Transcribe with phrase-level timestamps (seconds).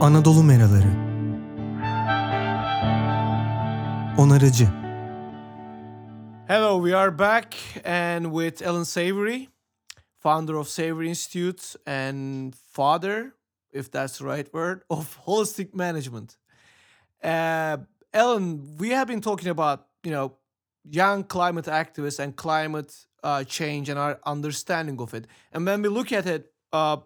[0.00, 0.88] Anadolu Meraları
[4.18, 4.68] Onarıcı
[6.48, 7.54] Hello, we are back
[7.84, 9.48] and with Allan Savory,
[10.18, 13.32] founder of Savory Institute and father,
[13.72, 16.36] if that's the right word, of holistic management.
[17.22, 17.76] Uh,
[18.14, 20.32] Ellen, we have been talking about, you know,
[20.90, 25.26] young climate activists and climate uh, change and our understanding of it.
[25.52, 26.96] And when we look at it, uh,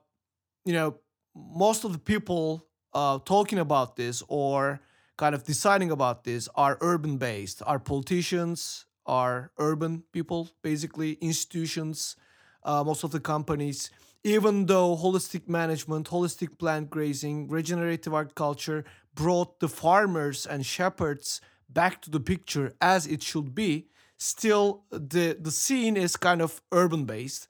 [0.64, 0.94] you know,
[1.34, 4.80] most of the people uh, talking about this or
[5.16, 12.16] kind of deciding about this are urban based, are politicians, are urban people, basically institutions,
[12.62, 13.90] uh, most of the companies.
[14.22, 22.00] Even though holistic management, holistic planned grazing, regenerative agriculture brought the farmers and shepherds back
[22.02, 27.04] to the picture as it should be, still the the scene is kind of urban
[27.04, 27.48] based,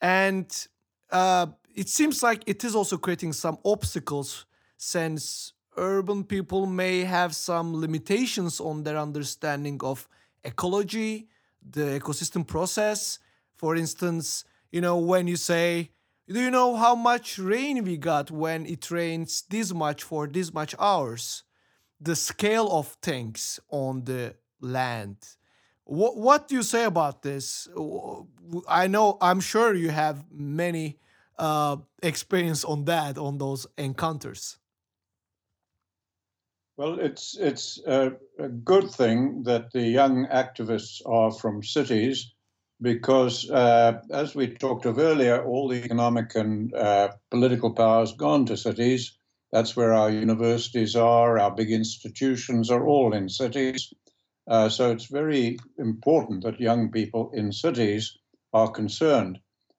[0.00, 0.66] and
[1.10, 4.46] uh, it seems like it is also creating some obstacles
[4.76, 10.08] since urban people may have some limitations on their understanding of
[10.44, 11.28] ecology,
[11.68, 13.18] the ecosystem process.
[13.56, 15.90] For instance, you know, when you say,
[16.28, 20.52] Do you know how much rain we got when it rains this much for this
[20.52, 21.44] much hours?
[22.00, 25.16] The scale of things on the land.
[25.84, 27.68] What, what do you say about this?
[28.68, 30.98] I know, I'm sure you have many
[31.38, 34.58] uh, experience on that, on those encounters.
[36.76, 42.34] Well, it's it's a, a, good thing that the young activists are from cities,
[42.82, 48.12] because uh, as we talked of earlier, all the economic and uh, political power has
[48.14, 49.16] gone to cities.
[49.52, 51.38] That's where our universities are.
[51.38, 53.92] Our big institutions are all in cities.
[54.48, 58.18] Uh, so it's very important that young people in cities
[58.52, 59.38] are concerned.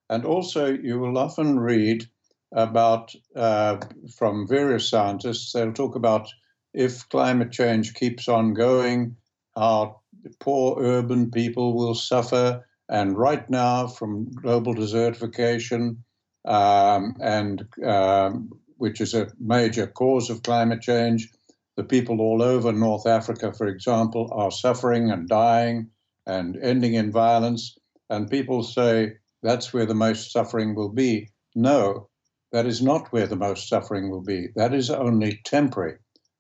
[0.10, 2.06] And also, you will often read
[2.54, 3.80] about uh,
[4.16, 5.52] from various scientists.
[5.52, 6.30] They'll talk about
[6.76, 9.16] if climate change keeps on going,
[9.56, 9.96] our
[10.40, 12.66] poor urban people will suffer.
[12.90, 15.98] And right now, from global desertification,
[16.46, 21.30] um, and um, which is a major cause of climate change,
[21.78, 25.90] the people all over North Africa, for example, are suffering and dying
[26.28, 27.78] and ending in violence.
[28.10, 31.30] And people say that's where the most suffering will be.
[31.56, 32.10] No,
[32.52, 34.50] that is not where the most suffering will be.
[34.56, 35.98] That is only temporary.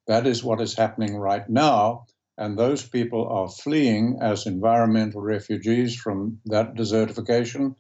[0.07, 2.05] That is what is happening right now.
[2.37, 7.75] And those people are fleeing as environmental refugees from that desertification.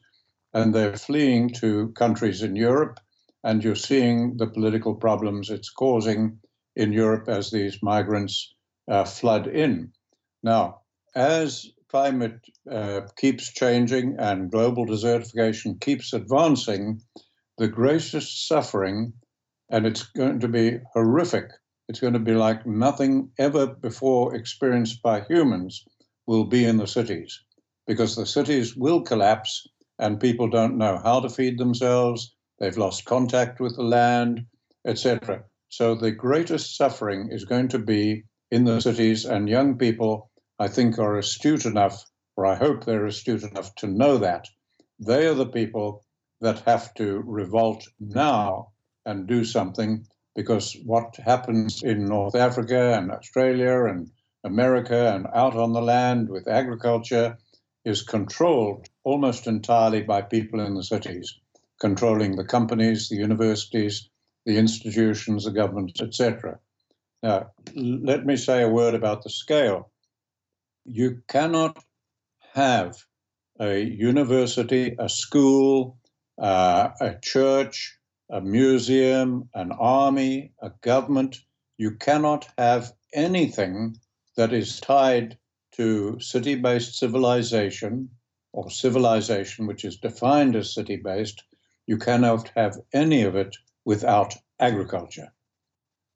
[0.53, 2.99] And they're fleeing to countries in Europe.
[3.43, 6.39] And you're seeing the political problems it's causing
[6.75, 8.55] in Europe as these migrants
[8.89, 9.91] uh, flood in.
[10.41, 10.81] Now,
[11.15, 17.01] as climate uh, keeps changing and global desertification keeps advancing,
[17.57, 19.13] the greatest suffering,
[19.69, 21.51] and it's going to be horrific
[21.87, 25.85] it's going to be like nothing ever before experienced by humans
[26.25, 27.43] will be in the cities
[27.87, 29.67] because the cities will collapse
[29.99, 34.45] and people don't know how to feed themselves, they've lost contact with the land,
[34.85, 35.43] etc.
[35.69, 40.29] So the greatest suffering is going to be in the cities, and young people,
[40.59, 44.47] I think, are astute enough, or I hope they're astute enough to know that.
[44.99, 46.05] They are the people
[46.41, 48.71] that have to revolt now
[49.05, 54.11] and do something because what happens in North Africa and Australia and
[54.43, 57.37] America and out on the land with agriculture
[57.85, 61.39] is controlled almost entirely by people in the cities,
[61.79, 64.09] controlling the companies, the universities,
[64.45, 66.59] the institutions, the governments, etc.
[67.23, 69.89] Now, let me say a word about the scale.
[70.85, 71.83] You cannot
[72.53, 72.95] have
[73.59, 75.97] a university, a school,
[76.39, 77.97] uh, a church,
[78.29, 81.37] a museum, an army, a government.
[81.77, 83.97] You cannot have anything
[84.37, 85.37] that is tied
[85.73, 88.09] to city based civilization
[88.53, 91.43] or civilization which is defined as city based.
[91.87, 95.31] You cannot have any of it without agriculture.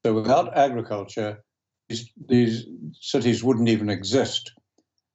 [0.04, 1.44] So, without agriculture,
[1.88, 2.66] these, these
[2.98, 4.52] cities wouldn't even exist.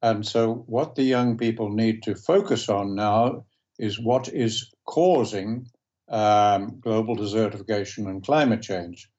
[0.01, 3.45] And so, what the young people need to focus on now
[3.79, 5.67] is what is causing
[6.09, 9.09] um, global desertification and climate change.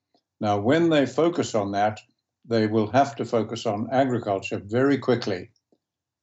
[0.41, 2.00] Now, when they focus on that,
[2.44, 5.50] they will have to focus on agriculture very quickly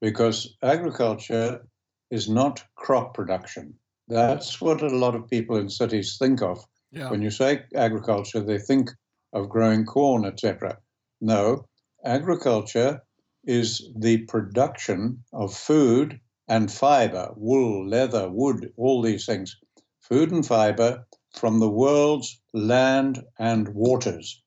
[0.02, 1.68] because agriculture
[2.12, 3.74] is not crop production.
[4.08, 6.64] That's what a lot of people in cities think of.
[6.92, 7.10] Yeah.
[7.10, 8.92] When you say agriculture, they think
[9.34, 10.78] of growing corn, etc.
[11.20, 11.66] No,
[12.06, 13.02] agriculture
[13.46, 19.58] is the production of food and fiber, wool, leather, wood, all these things
[20.04, 24.42] food and fiber from the world's land, and waters.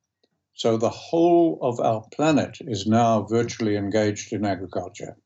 [0.55, 5.17] So the whole of our planet is now virtually engaged in agriculture.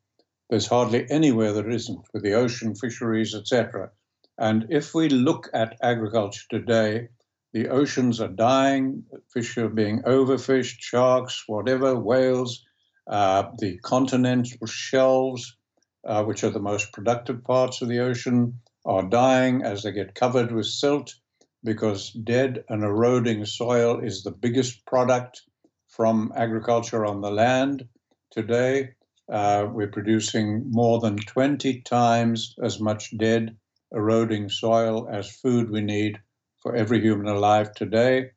[0.49, 3.91] There's hardly anywhere that isn't, with the ocean, fisheries, etc.
[4.39, 7.09] And if we look at agriculture today,
[7.53, 12.65] the oceans are dying, fish are being overfished, sharks, whatever, whales,
[13.07, 15.57] uh, the continental shelves,
[16.05, 18.61] uh, which are the most productive parts of the ocean,
[18.91, 21.15] are dying as they get covered with silt
[21.63, 25.43] because dead and eroding soil is the biggest product
[25.87, 27.87] from agriculture on the land.
[28.33, 28.91] Today,
[29.33, 33.57] uh, we're producing more than 20 times as much dead,
[33.93, 36.19] eroding soil as food we need
[36.61, 38.31] for every human alive today.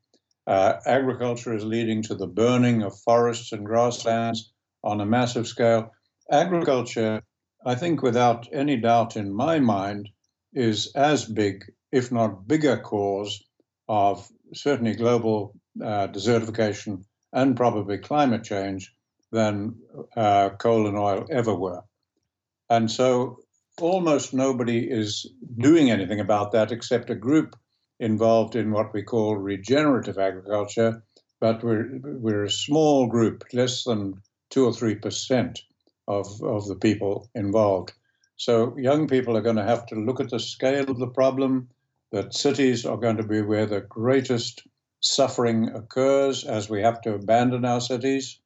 [0.46, 4.54] Uh, agriculture is leading to the burning of forests and grasslands
[4.84, 5.92] on a massive scale.
[6.30, 7.24] Agriculture,
[7.66, 10.10] I think, without any doubt in my mind,
[10.54, 13.44] is as big, if not bigger, cause
[13.88, 18.94] of certainly global uh, desertification and probably climate change
[19.32, 19.76] than
[20.16, 21.82] uh, coal and oil ever were.
[22.70, 23.40] And so
[23.82, 25.28] almost nobody is
[25.58, 27.56] doing anything about that except a group
[28.00, 31.04] involved in what we call regenerative agriculture,
[31.40, 35.62] but we're, we're a small group, less than two or three percent
[36.08, 37.94] of, of the people involved.
[38.36, 41.70] So young people are going to have to look at the scale of the problem,
[42.12, 44.68] that cities are going to be where the greatest
[45.00, 48.40] suffering occurs as we have to abandon our cities.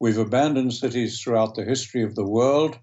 [0.00, 2.78] We've abandoned cities throughout the history of the world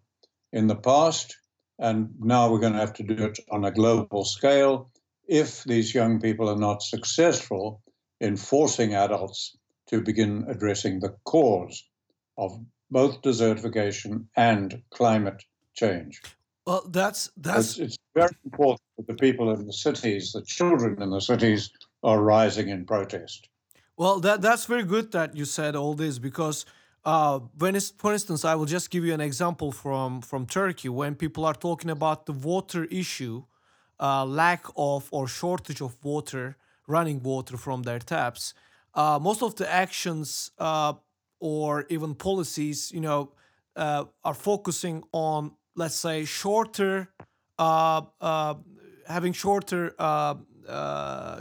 [0.52, 1.38] in the past,
[1.78, 4.90] and now we're going to have to do it on a global scale
[5.28, 7.82] if these young people are not successful
[8.20, 9.56] in forcing adults
[9.88, 11.84] to begin addressing the cause
[12.38, 12.60] of
[12.90, 15.44] both desertification and climate
[15.76, 16.22] change.
[16.66, 21.02] Well, that's that's it's, it's, very important that the people in the cities, the children
[21.02, 21.70] in the cities,
[22.02, 23.50] are rising in protest.
[23.98, 26.66] Well, that that's very good that you said all this because
[27.04, 30.90] uh, when it's, for instance, I will just give you an example from from Turkey
[30.90, 33.44] when people are talking about the water issue
[34.00, 36.58] uh, lack of or shortage of water,
[36.88, 38.54] running water from their taps,
[38.94, 40.94] uh, most of the actions uh,
[41.40, 43.32] or even policies, you know,
[43.76, 47.10] uh, are focusing on, let's say, shorter,
[47.60, 48.56] uh, uh,
[49.08, 49.94] having shorter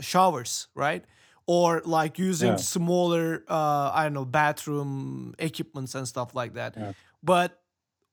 [0.01, 1.03] showers, right?
[1.47, 2.55] Or like using yeah.
[2.57, 6.75] smaller, I don't know, bathroom equipments and stuff like that.
[6.75, 6.93] Yeah.
[7.23, 7.61] But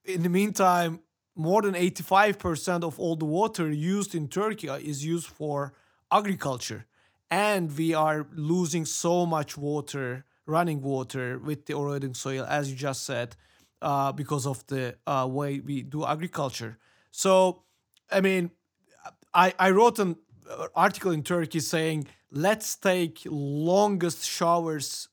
[0.05, 1.01] in the meantime,
[1.35, 5.73] more than 85% of all the water used in Turkey is used for
[6.11, 6.87] agriculture.
[7.31, 12.77] And we are losing so much water, running water, with the eroding soil, as you
[12.77, 13.37] just said,
[13.83, 16.79] uh, because of the uh, way we do agriculture.
[17.11, 17.65] So,
[18.11, 18.51] I mean,
[19.35, 20.17] I, I wrote an
[20.49, 25.09] uh, article in Turkey saying, let's take longest showers,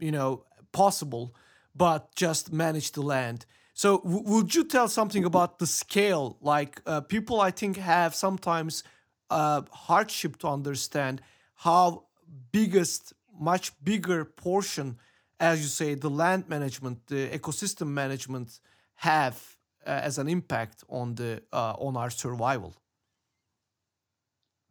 [0.00, 1.34] you know, possible,
[1.74, 6.38] but just manage the land so, w- would you tell something about the scale?
[6.40, 8.84] Like, uh, people, I think, have sometimes
[9.30, 11.20] uh, hardship to understand
[11.56, 12.04] how
[12.52, 14.98] biggest, much bigger portion,
[15.44, 18.60] as you say, the land management, the ecosystem management,
[18.96, 19.56] have
[19.86, 22.74] uh, as an impact on the uh, on our survival.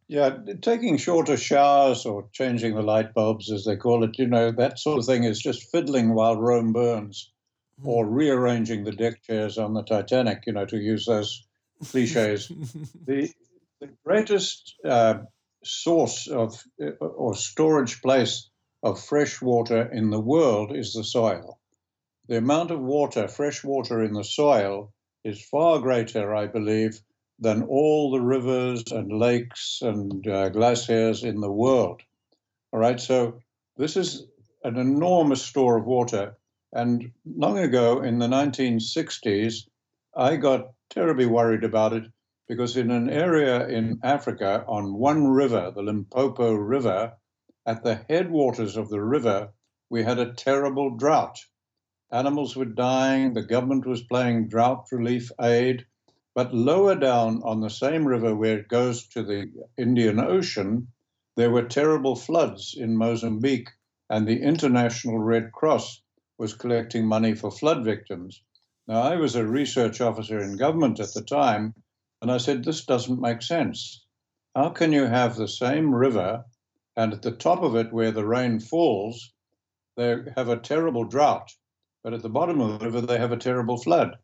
[0.06, 4.50] Yeah, taking shorter showers or changing the light bulbs, as they call it, you know,
[4.52, 7.30] that sort of thing is just fiddling while Rome burns
[7.82, 11.46] or rearranging the deck chairs on the Titanic, you know, to use those
[11.86, 12.48] cliches.
[13.06, 13.30] the,
[13.80, 15.20] the greatest uh,
[15.64, 18.50] source of uh, or storage place
[18.84, 21.58] of fresh water in the world is the soil.
[22.28, 24.92] The amount of water, fresh water in the soil,
[25.24, 27.00] is far greater, I believe,
[27.40, 32.02] than all the rivers and lakes and uh, glaciers in the world.
[32.72, 33.40] All right, so
[33.76, 34.24] this is
[34.62, 36.36] an enormous store of water
[36.74, 39.68] and long ago in the 1960s,
[40.16, 42.02] I got terribly worried about it
[42.48, 47.12] because in an area in Africa on one river, the Limpopo River,
[47.66, 49.52] at the headwaters of the river,
[49.88, 51.38] we had a terrible drought.
[52.10, 55.86] Animals were dying, the government was playing drought relief aid.
[56.34, 60.88] But lower down on the same river where it goes to the Indian Ocean,
[61.36, 63.70] there were terrible floods in Mozambique,
[64.10, 66.02] and the International Red Cross
[66.36, 68.42] was collecting money for flood victims.
[68.86, 71.74] Now, I was a research officer in government at the time,
[72.20, 74.04] and I said, This doesn't make sense.
[74.54, 76.44] How can you have the same river,
[76.96, 79.32] and at the top of it, where the rain falls,
[79.96, 81.52] they have a terrible drought,
[82.02, 84.16] but at the bottom of the river, they have a terrible flood?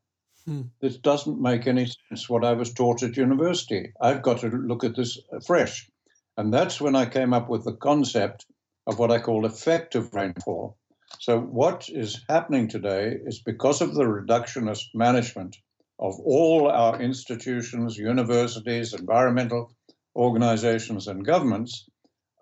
[0.47, 0.63] Hmm.
[0.81, 3.93] This doesn't make any sense what I was taught at university.
[4.01, 5.91] I've got to look at this fresh.
[6.37, 8.47] And that's when I came up with the concept
[8.87, 10.79] of what I call effective rainfall.
[11.19, 15.57] So, what is happening today is because of the reductionist management
[15.99, 19.75] of all our institutions, universities, environmental
[20.17, 21.90] organizations, and governments,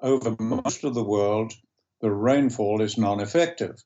[0.01, 1.53] over most of the world,
[2.01, 3.83] the rainfall is non effective.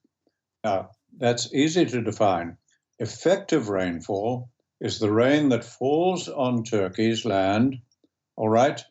[0.62, 2.56] Now, that's easy to define.
[2.98, 4.50] Effective rainfall
[4.80, 7.80] is the rain that falls on Turkey's land,
[8.36, 8.82] all right?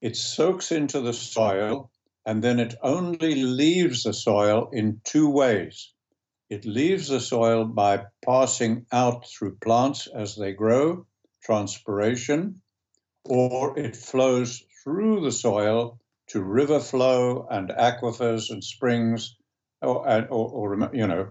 [0.00, 1.90] It soaks into the soil
[2.26, 5.92] and then it only leaves the soil in two ways.
[6.50, 11.06] It leaves the soil by passing out through plants as they grow,
[11.42, 12.60] transpiration,
[13.24, 19.36] or it flows through the soil to river flow and aquifers and springs,
[19.82, 21.28] or, or, or, you know,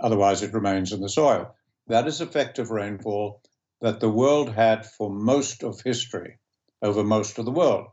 [0.00, 1.54] otherwise it remains in the soil.
[1.88, 3.42] That is effective rainfall
[3.80, 6.38] that the world had for most of history,
[6.82, 7.86] over most of the world.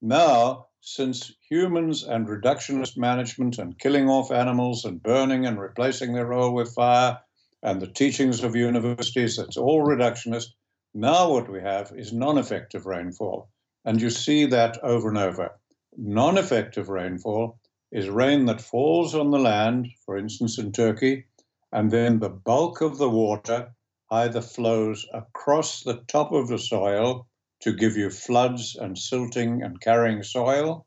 [0.00, 6.32] Now, since humans and reductionist management and killing off animals and burning and replacing their
[6.32, 7.20] oil with fire
[7.62, 10.46] and the teachings of universities, that's all reductionist.
[10.94, 13.48] Now, what we have is non effective rainfall.
[13.84, 15.52] And you see that over and over.
[15.96, 17.58] Non effective rainfall
[17.90, 21.26] is rain that falls on the land, for instance, in Turkey,
[21.70, 23.74] and then the bulk of the water
[24.10, 27.26] either flows across the top of the soil
[27.60, 30.86] to give you floods and silting and carrying soil.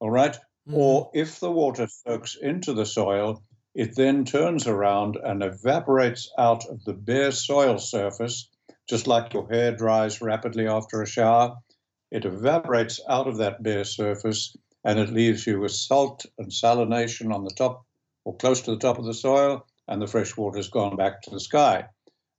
[0.00, 0.34] All right?
[0.34, 0.74] mm-hmm.
[0.74, 3.42] Or if the water soaks into the soil,
[3.74, 8.48] it then turns around and evaporates out of the bare soil surface,
[8.88, 11.56] just like your hair dries rapidly after a shower.
[12.10, 17.34] It evaporates out of that bare surface and it leaves you with salt and salination
[17.34, 17.84] on the top
[18.24, 21.22] or close to the top of the soil, and the fresh water has gone back
[21.22, 21.86] to the sky.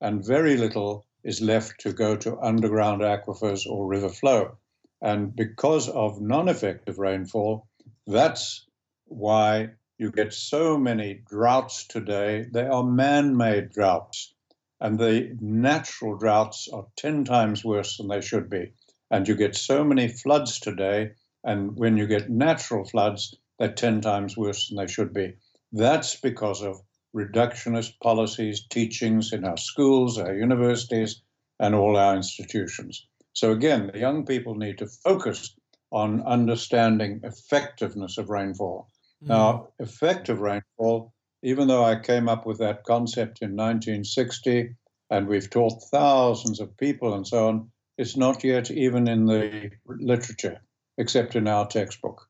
[0.02, 4.58] And very little is left to go to underground aquifers or river flow.
[5.02, 7.68] And because of non effective rainfall,
[8.06, 8.66] that's
[9.06, 12.46] why you get so many droughts today.
[12.52, 14.34] They are man made droughts,
[14.80, 18.74] and the natural droughts are 10 times worse than they should be.
[19.10, 21.12] And you get so many floods today,
[21.44, 25.34] and when you get natural floods, they're 10 times worse than they should be.
[25.72, 26.82] That's because of
[27.16, 31.22] reductionist policies, teachings in our schools, our universities,
[31.60, 33.08] and all our institutions.
[33.34, 35.56] So, again, the young people need to focus
[35.92, 38.90] on understanding effectiveness of rainfall.
[39.24, 39.28] Mm.
[39.28, 44.76] Now, effective rainfall, even though I came up with that concept in 1960
[45.10, 49.72] and we've taught thousands of people and so on, it's not yet even in the
[49.86, 50.62] literature,
[50.98, 52.30] except in our textbook.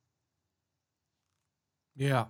[1.96, 2.26] Yeah.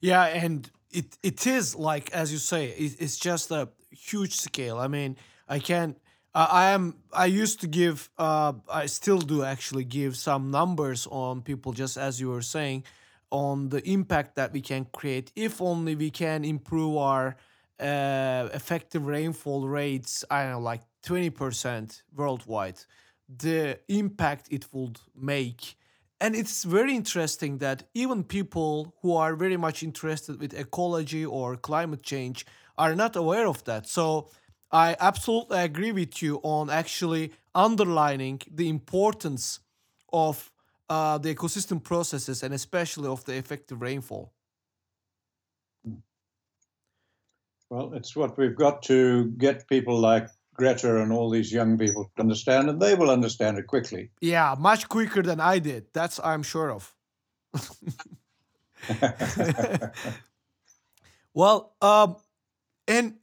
[0.00, 4.78] Yeah, and it it is like as you say it, it's just a huge scale
[4.78, 5.16] i mean
[5.48, 5.98] i can't
[6.38, 6.96] I am.
[7.14, 8.10] I used to give.
[8.18, 12.84] Uh, I still do actually give some numbers on people, just as you were saying,
[13.30, 17.36] on the impact that we can create if only we can improve our
[17.80, 20.26] uh, effective rainfall rates.
[20.30, 22.80] I don't know, like twenty percent worldwide.
[23.28, 25.76] The impact it would make
[26.20, 31.56] and it's very interesting that even people who are very much interested with ecology or
[31.56, 32.46] climate change
[32.78, 34.28] are not aware of that so
[34.70, 39.60] i absolutely agree with you on actually underlining the importance
[40.12, 40.52] of
[40.88, 44.32] uh, the ecosystem processes and especially of the effective rainfall
[47.70, 52.10] well it's what we've got to get people like Greta and all these young people
[52.18, 54.10] understand, and they will understand it quickly.
[54.20, 55.86] Yeah, much quicker than I did.
[55.92, 56.94] That's I'm sure of.
[61.34, 62.16] well, um,
[62.86, 63.14] and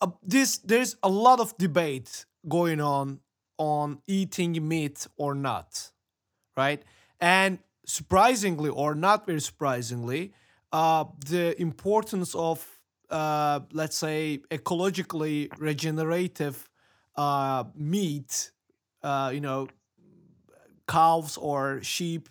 [0.00, 3.20] uh, this there's a lot of debate going on
[3.58, 5.90] on eating meat or not,
[6.56, 6.82] right?
[7.20, 10.32] And surprisingly, or not very surprisingly,
[10.72, 12.77] uh, the importance of
[13.10, 16.68] uh, let's say ecologically regenerative
[17.16, 18.50] uh, meat,
[19.02, 19.68] uh, you know,
[20.86, 22.28] cows or sheep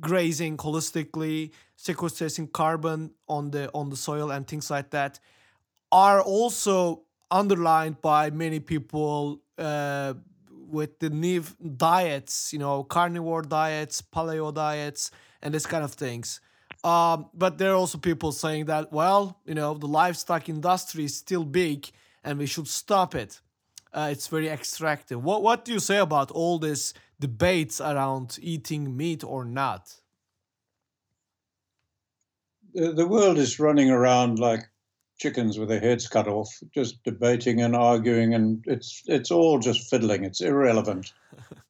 [0.00, 5.18] grazing holistically, sequestering carbon on the on the soil and things like that,
[5.92, 10.14] are also underlined by many people uh,
[10.68, 11.42] with the new
[11.76, 15.10] diets, you know, carnivore diets, paleo diets,
[15.42, 16.40] and this kind of things.
[16.84, 21.16] Um, but there are also people saying that, well, you know, the livestock industry is
[21.16, 21.88] still big
[22.22, 23.40] and we should stop it.
[23.92, 25.22] Uh, it's very extractive.
[25.24, 29.94] What What do you say about all these debates around eating meat or not?
[32.74, 34.68] The, the world is running around like
[35.16, 39.88] chickens with their heads cut off, just debating and arguing, and it's it's all just
[39.88, 40.24] fiddling.
[40.24, 41.12] It's irrelevant.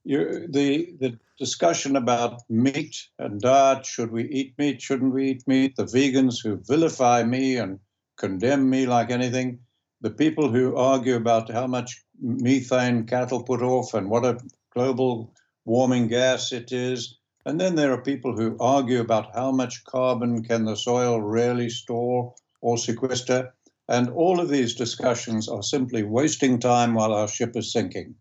[0.05, 5.49] You, the the discussion about meat and diet, should we eat meat, shouldn't we eat
[5.49, 5.77] meat?
[5.77, 7.81] The vegans who vilify me and
[8.17, 9.61] condemn me like anything,
[10.01, 14.39] the people who argue about how much methane cattle put off and what a
[14.71, 15.33] global
[15.65, 17.17] warming gas it is.
[17.47, 21.71] And then there are people who argue about how much carbon can the soil really
[21.71, 23.55] store or sequester.
[23.89, 28.15] And all of these discussions are simply wasting time while our ship is sinking.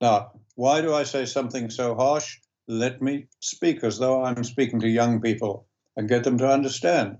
[0.00, 2.38] Now, why do I say something so harsh?
[2.66, 7.18] Let me speak as though I'm speaking to young people and get them to understand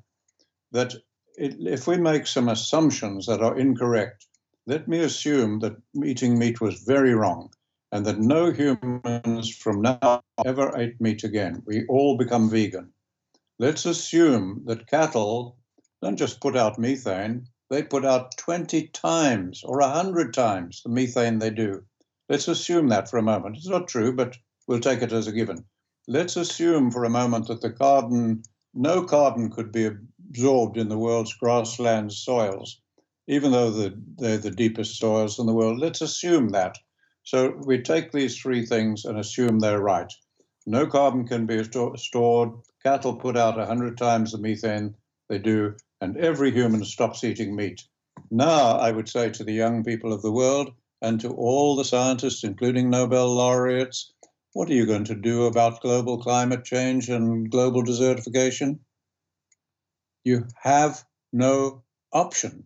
[0.73, 0.95] that
[1.37, 4.27] it, if we make some assumptions that are incorrect,
[4.67, 7.51] let me assume that eating meat was very wrong
[7.93, 11.63] and that no humans from now ever ate meat again.
[11.67, 12.93] We all become vegan.
[13.59, 15.59] Let's assume that cattle
[16.03, 21.39] don't just put out methane, they put out 20 times or 100 times the methane
[21.39, 21.85] they do.
[22.29, 23.57] Let's assume that for a moment.
[23.57, 25.65] It's not true, but we'll take it as a given.
[26.09, 28.43] Let's assume for a moment that the carbon,
[28.75, 29.91] no carbon could be
[30.29, 32.81] absorbed in the world's grassland soils,
[33.29, 35.79] even though they're the deepest soils in the world.
[35.79, 36.79] Let's assume that.
[37.23, 40.13] So we take these three things and assume they're right.
[40.67, 42.51] No carbon can be stored.
[42.83, 44.95] Cattle put out 100 times the methane
[45.29, 47.83] they do, and every human stops eating meat.
[48.31, 50.73] Now, I would say to the young people of the world
[51.03, 54.13] and to all the scientists, including Nobel laureates,
[54.53, 58.79] what are you going to do about global climate change and global desertification?
[60.25, 62.65] You have no option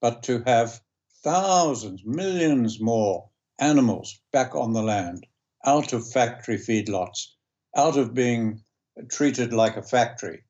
[0.00, 0.80] but to have
[1.22, 5.24] thousands, millions more animals back on the land,
[5.64, 7.28] out of factory feedlots,
[7.76, 8.60] out of being
[9.08, 10.42] treated like a factory,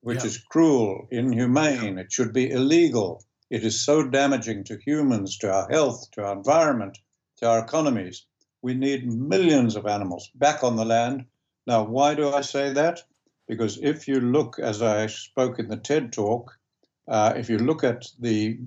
[0.00, 0.26] which yeah.
[0.26, 1.98] is cruel, inhumane.
[1.98, 3.22] It should be illegal.
[3.50, 6.98] It is so damaging to humans, to our health, to our environment,
[7.36, 8.24] to our economies.
[8.62, 11.26] We need millions of animals back on the land.
[11.66, 13.02] Now, why do I say that?
[13.46, 16.58] Because if you look, as I spoke in the TED talk,
[17.06, 18.58] uh, if you look at the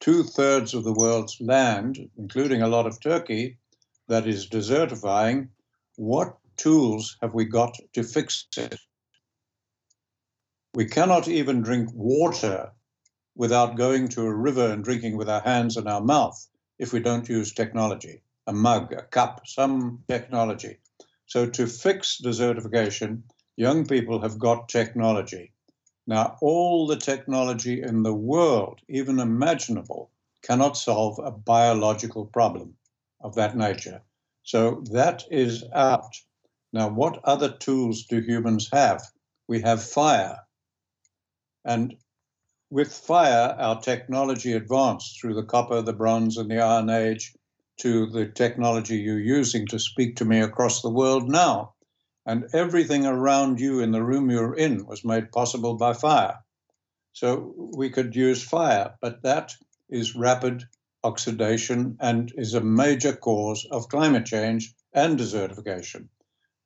[0.00, 3.58] two thirds of the world's land, including a lot of Turkey,
[4.08, 5.48] that is desertifying,
[5.96, 8.80] what tools have we got to fix it?
[10.74, 12.72] We cannot even drink water
[13.36, 17.00] without going to a river and drinking with our hands and our mouth if we
[17.00, 20.78] don't use technology a mug, a cup, some technology.
[21.26, 23.22] So, to fix desertification,
[23.56, 25.52] young people have got technology.
[26.06, 30.10] Now, all the technology in the world, even imaginable,
[30.42, 32.76] cannot solve a biological problem
[33.20, 34.02] of that nature.
[34.44, 36.14] So that is out.
[36.72, 39.02] Now, what other tools do humans have?
[39.48, 40.38] We have fire.
[41.64, 41.96] And
[42.70, 47.34] with fire, our technology advanced through the copper, the bronze, and the iron age
[47.78, 51.74] to the technology you're using to speak to me across the world now
[52.26, 56.38] and everything around you in the room you're in was made possible by fire.
[57.12, 59.54] So we could use fire, but that
[59.88, 60.64] is rapid
[61.04, 66.08] oxidation and is a major cause of climate change and desertification.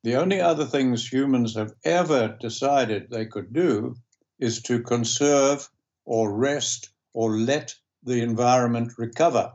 [0.03, 3.95] The only other things humans have ever decided they could do
[4.39, 5.69] is to conserve
[6.11, 9.53] or rest or let the environment recover.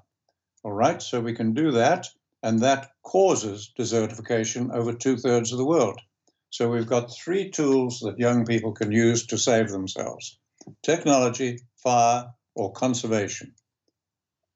[0.65, 2.07] All right, so we can do that
[2.43, 6.01] and that causes desertification over two thirds of the world.
[6.49, 10.39] So we've got three tools that young people can use to save themselves
[10.83, 13.55] technology, fire, or conservation.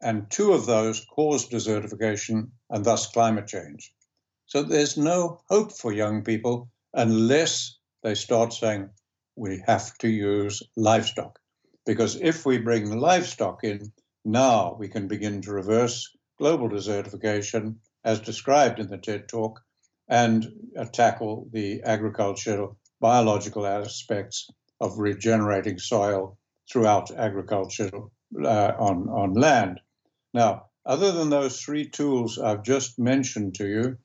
[0.00, 3.92] And two of those cause desertification and thus climate change.
[4.46, 8.88] So there's no hope for young people unless they start saying
[9.36, 11.38] we have to use livestock.
[11.86, 13.92] Because if we bring livestock in,
[14.24, 19.60] now we can begin to reverse global desertification, as described in the TED talk,
[20.08, 26.36] and uh, tackle the agricultural, biological aspects of regenerating soil
[26.70, 27.90] throughout agriculture
[28.42, 29.80] uh, on, on land.
[30.34, 33.96] Now, other than those three tools I've just mentioned to you,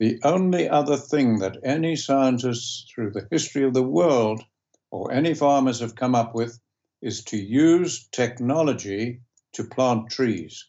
[0.00, 4.42] the only other thing that any scientists through the history of the world
[4.90, 6.58] or any farmers have come up with
[7.04, 9.20] is to use technology
[9.52, 10.66] to plant trees.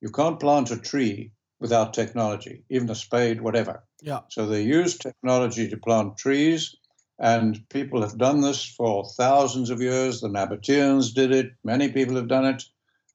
[0.00, 3.84] You can't plant a tree without technology, even a spade, whatever.
[4.00, 4.20] Yeah.
[4.28, 6.74] So they use technology to plant trees,
[7.18, 10.20] and people have done this for thousands of years.
[10.20, 11.52] The Nabateans did it.
[11.62, 12.64] Many people have done it.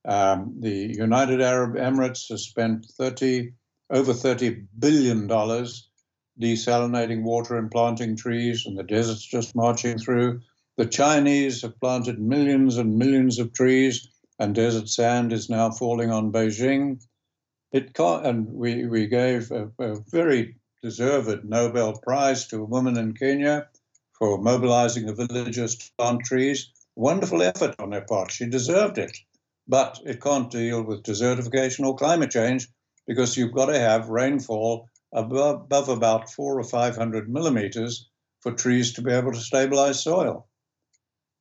[0.05, 3.53] Um, the United Arab Emirates has spent 30
[3.89, 5.89] over 30 billion dollars
[6.39, 10.41] desalinating water and planting trees, and the desert's just marching through.
[10.81, 14.07] The Chinese have planted millions and millions of trees,
[14.39, 17.03] and desert sand is now falling on Beijing.
[17.71, 22.97] It can't, and we, we gave a, a very deserved Nobel Prize to a woman
[22.97, 23.67] in Kenya
[24.17, 26.71] for mobilizing the villagers to plant trees.
[26.95, 28.31] Wonderful effort on their part.
[28.31, 29.15] She deserved it.
[29.67, 32.67] But it can't deal with desertification or climate change
[33.05, 38.93] because you've got to have rainfall above, above about four or 500 millimeters for trees
[38.93, 40.47] to be able to stabilize soil.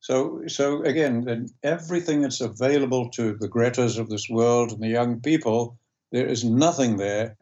[0.01, 5.21] So, so again, everything that's available to the Gretas of this world and the young
[5.21, 5.77] people,
[6.11, 7.37] there is nothing there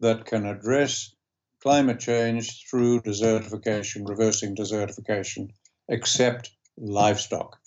[0.00, 1.14] that can address
[1.62, 5.48] climate change through desertification, reversing desertification,
[5.88, 7.58] except livestock.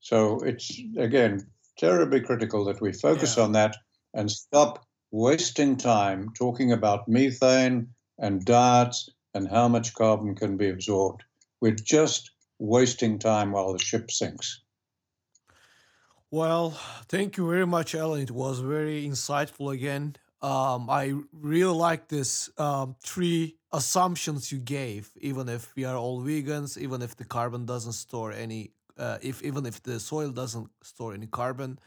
[0.00, 1.46] So it's again
[1.78, 3.44] terribly critical that we focus yeah.
[3.44, 3.76] on that
[4.14, 10.70] and stop wasting time talking about methane and diets and how much carbon can be
[10.70, 11.22] absorbed.
[11.60, 14.62] We're just wasting time while the ship sinks.
[16.30, 16.70] Well,
[17.08, 18.22] thank you very much, Allan.
[18.22, 20.16] It was very insightful again.
[20.42, 25.10] Um, I really like this um, three assumptions you gave.
[25.20, 29.42] Even if we are all vegans, even if the carbon doesn't store any, uh, if
[29.42, 31.78] even if the soil doesn't store any carbon,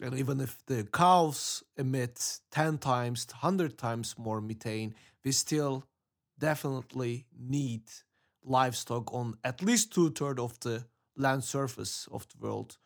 [0.00, 5.84] and even if the cows emit ten times, hundred times more methane, we still
[6.38, 7.82] definitely need
[8.44, 10.84] livestock on at least two thirds of the
[11.16, 12.76] land surface of the world.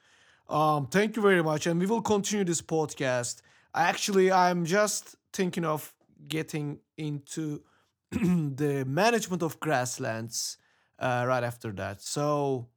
[0.49, 3.43] Um, thank you very much, and we will continue this podcast.
[3.75, 5.95] Actually, I'm just thinking of
[6.27, 7.63] getting into
[8.11, 10.57] the management of grasslands
[10.99, 12.01] uh, right after that.
[12.03, 12.69] So,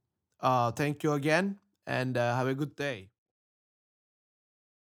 [0.41, 3.10] uh, thank you again, and uh, have a good day.